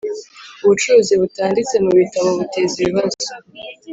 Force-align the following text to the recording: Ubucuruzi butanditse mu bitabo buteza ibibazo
Ubucuruzi 0.63 1.13
butanditse 1.21 1.75
mu 1.85 1.91
bitabo 1.99 2.29
buteza 2.39 2.75
ibibazo 2.79 3.19